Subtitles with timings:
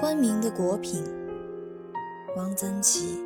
[0.00, 1.04] 昆明的果品，
[2.34, 3.22] 汪曾祺。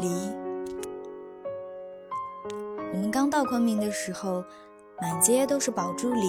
[0.00, 0.08] 梨。
[2.92, 4.42] 我们刚到昆明的时候，
[5.00, 6.26] 满街都是宝珠梨。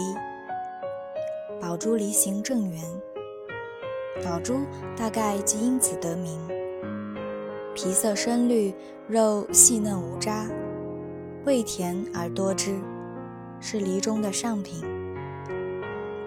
[1.60, 2.80] 宝珠梨形正圆，
[4.24, 4.60] 宝珠
[4.96, 6.40] 大概即因此得名。
[7.74, 8.72] 皮色深绿，
[9.08, 10.48] 肉细嫩无渣，
[11.44, 12.76] 味甜而多汁，
[13.60, 14.86] 是梨中的上品。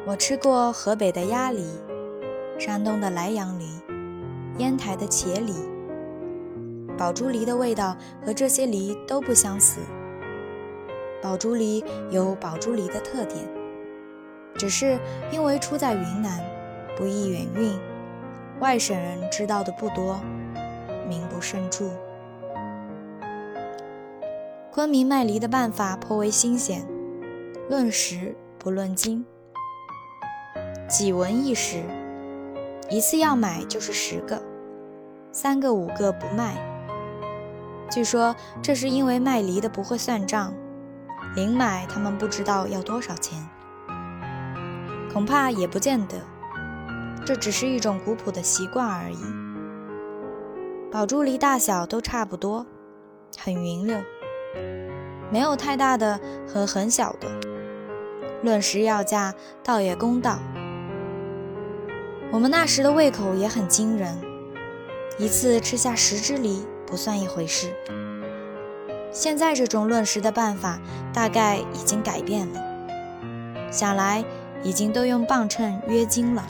[0.07, 1.65] 我吃过河北的鸭梨，
[2.59, 3.67] 山东的莱阳梨，
[4.59, 5.53] 烟台的茄梨。
[6.97, 9.81] 宝珠梨的味道和这些梨都不相似。
[11.21, 13.45] 宝珠梨有宝珠梨的特点，
[14.55, 14.99] 只是
[15.33, 16.41] 因为出在云南，
[16.97, 17.73] 不易远运，
[18.61, 20.21] 外省人知道的不多，
[21.09, 21.91] 名不胜著。
[24.71, 26.87] 昆明卖梨的办法颇为新鲜，
[27.69, 29.25] 论时不论斤，
[30.89, 31.83] 几文一时，
[32.91, 34.41] 一次要买就是十个，
[35.33, 36.55] 三个五个不卖。
[37.91, 40.53] 据说这是因为卖梨的不会算账，
[41.35, 43.39] 零买他们不知道要多少钱。
[45.13, 46.17] 恐怕也不见得，
[47.25, 49.25] 这只是一种古朴的习惯而已。
[50.91, 52.67] 宝珠梨大小都差不多，
[53.39, 53.97] 很匀溜，
[55.31, 57.29] 没有太大的和很小的。
[58.43, 59.33] 论时要价，
[59.63, 60.39] 倒也公道。
[62.35, 64.21] 我们那时的胃口也很惊人，
[65.19, 66.67] 一次吃下十只梨。
[66.85, 67.73] 不算一回事。
[69.13, 70.79] 现在这种论食的办法
[71.13, 72.61] 大概已经改变了，
[73.71, 74.25] 想来
[74.65, 76.45] 已经都用磅秤约斤了。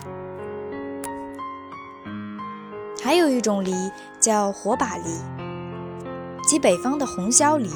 [3.03, 3.75] 还有一种梨
[4.19, 5.11] 叫火把梨，
[6.49, 7.71] 即北方的红椒梨，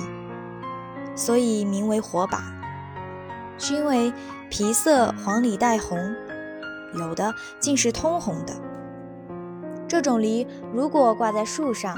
[1.14, 2.42] 所以名为火把，
[3.58, 4.12] 是因为
[4.50, 5.98] 皮色黄里带红，
[6.94, 8.52] 有的竟是通红的。
[9.88, 11.96] 这种梨如果挂在树上，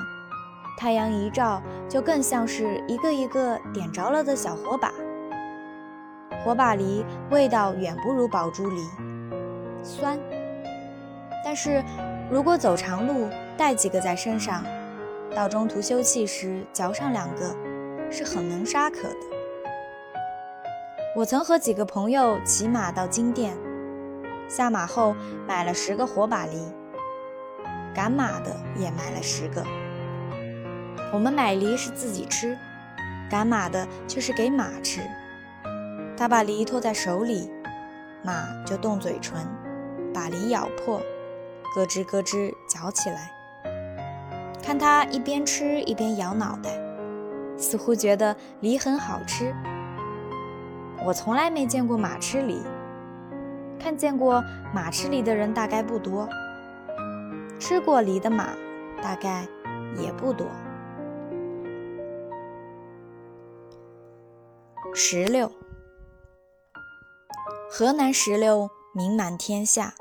[0.79, 4.93] 太阳一照，就更像是一个一个点着了的小火把。
[6.45, 8.83] 火把梨味道远不如宝珠梨，
[9.83, 10.19] 酸。
[11.45, 11.83] 但是
[12.31, 13.29] 如果走长路，
[13.59, 14.65] 带几个在身上，
[15.35, 17.55] 到中途休憩时嚼上两个，
[18.11, 19.17] 是很能杀渴的。
[21.17, 23.57] 我曾和几个朋友骑马到金店，
[24.51, 25.15] 下马后
[25.47, 26.61] 买了十个火把梨，
[27.95, 29.65] 赶马的也买了十个。
[31.13, 32.59] 我们买梨是自己吃，
[33.31, 35.01] 赶马的却是给马吃。
[36.17, 37.49] 他把梨托在手里，
[38.25, 39.39] 马就动嘴唇，
[40.13, 41.01] 把梨咬破，
[41.77, 43.31] 咯吱咯吱嚼起来。
[44.61, 46.71] 看他一边吃一边摇脑袋，
[47.57, 49.55] 似乎觉得梨很好吃。
[51.05, 52.61] 我从来没见过马吃梨，
[53.81, 56.29] 看见过马吃梨的人大概不多，
[57.59, 58.51] 吃过梨的马
[59.03, 59.47] 大概
[59.97, 60.47] 也不多。
[64.95, 65.51] 石榴，
[67.71, 69.95] 河南石榴名满天下，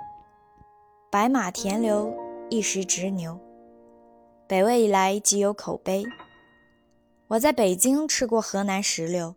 [1.10, 2.14] 白马田榴
[2.50, 3.40] 一时直牛，
[4.46, 6.04] 北魏以来即有口碑。
[7.30, 9.36] 我在北京吃过河南石榴，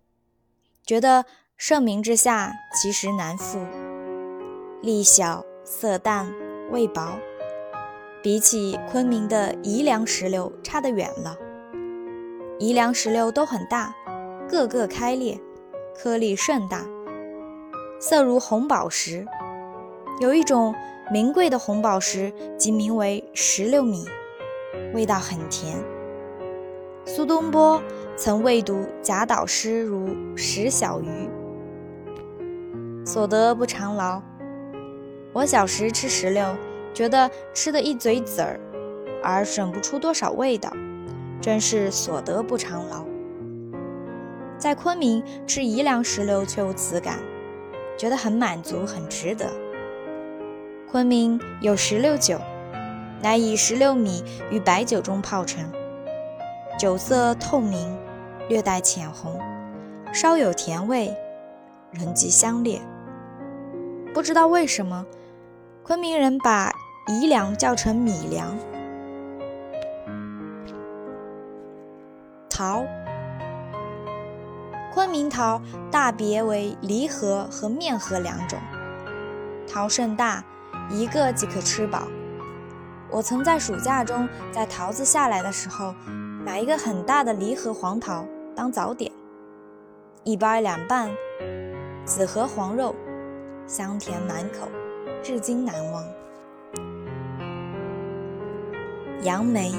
[0.85, 1.27] 觉得
[1.57, 3.61] 盛名之下其实难副，
[4.83, 6.29] 粒小色淡
[6.73, 7.13] 味薄，
[8.21, 11.39] 比起昆明的宜良石榴差得远了。
[12.59, 13.95] 宜良石榴都很大。
[14.51, 15.41] 个个开裂，
[15.97, 16.85] 颗粒甚大，
[18.01, 19.25] 色如红宝石。
[20.21, 20.75] 有一种
[21.13, 24.05] 名贵的红宝石，即名为石榴米，
[24.93, 25.79] 味道很甜。
[27.07, 27.81] 苏东坡
[28.17, 31.31] 曾未读贾岛诗如石小鱼，
[33.07, 34.21] 所得不偿劳。
[35.33, 36.55] 我小时吃石榴，
[36.93, 38.61] 觉得吃的一嘴籽儿，
[39.23, 40.71] 而省不出多少味道，
[41.41, 43.07] 真是所得不偿劳。
[44.59, 47.19] 在昆明吃宜良石榴却无此感，
[47.97, 49.51] 觉得很满足，很值得。
[50.91, 52.39] 昆明有石榴酒，
[53.23, 55.65] 乃以石榴米与白酒中泡成，
[56.79, 57.97] 酒色透明，
[58.51, 59.41] 略带浅红，
[60.13, 61.11] 稍有甜味，
[61.91, 62.79] 人极香烈。
[64.13, 65.07] 不知道为什么，
[65.85, 66.73] 昆明人把
[67.09, 68.57] 宜粮叫成米粮。
[72.49, 72.85] 桃。
[74.95, 78.61] 昆明桃大别为梨核和面核两种，
[79.67, 80.45] 桃甚大，
[80.89, 82.07] 一个即可吃饱。
[83.11, 85.93] 我曾在暑假中在桃子下来的时候，
[86.45, 88.25] 买一个很大的梨核黄桃
[88.55, 89.11] 当早点，
[90.23, 91.11] 一掰两半，
[92.05, 92.95] 紫核黄肉，
[93.67, 94.69] 香甜满口，
[95.23, 96.05] 至今难忘。
[99.23, 99.73] 杨梅，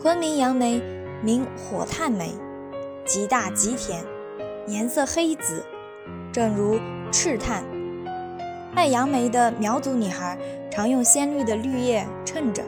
[0.00, 0.82] 昆明杨梅
[1.22, 2.34] 名火炭梅，
[3.06, 4.04] 极大极甜，
[4.66, 5.64] 颜色黑紫，
[6.30, 6.78] 正如
[7.10, 7.64] 赤炭。
[8.74, 10.38] 卖杨梅的苗族女孩
[10.70, 12.62] 常用鲜绿的绿叶衬着，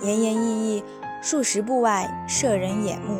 [0.00, 0.84] 奄奄一息，
[1.20, 3.18] 数十步外，摄人眼目。